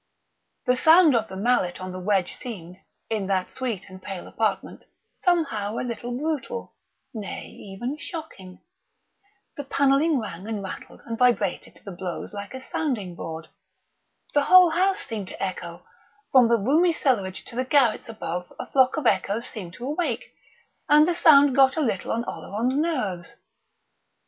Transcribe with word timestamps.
The 0.65 0.75
sound 0.75 1.15
of 1.15 1.27
the 1.27 1.35
mallet 1.37 1.79
on 1.79 1.91
the 1.91 1.99
wedge 1.99 2.33
seemed, 2.33 2.77
in 3.11 3.27
that 3.27 3.51
sweet 3.51 3.87
and 3.87 4.01
pale 4.01 4.25
apartment, 4.25 4.83
somehow 5.13 5.77
a 5.77 5.85
little 5.87 6.17
brutal 6.17 6.73
nay, 7.13 7.49
even 7.51 7.97
shocking. 7.99 8.61
The 9.57 9.63
panelling 9.63 10.17
rang 10.19 10.47
and 10.47 10.63
rattled 10.63 11.01
and 11.05 11.19
vibrated 11.19 11.75
to 11.75 11.83
the 11.83 11.91
blows 11.91 12.33
like 12.33 12.55
a 12.55 12.59
sounding 12.59 13.13
board. 13.13 13.49
The 14.33 14.45
whole 14.45 14.71
house 14.71 15.05
seemed 15.05 15.27
to 15.27 15.43
echo; 15.43 15.85
from 16.31 16.47
the 16.47 16.57
roomy 16.57 16.93
cellarage 16.93 17.45
to 17.45 17.55
the 17.55 17.63
garrets 17.63 18.09
above 18.09 18.51
a 18.59 18.65
flock 18.71 18.97
of 18.97 19.05
echoes 19.05 19.45
seemed 19.47 19.73
to 19.75 19.85
awake; 19.85 20.33
and 20.89 21.07
the 21.07 21.13
sound 21.13 21.55
got 21.55 21.77
a 21.77 21.79
little 21.79 22.11
on 22.11 22.25
Oleron's 22.25 22.75
nerves. 22.75 23.35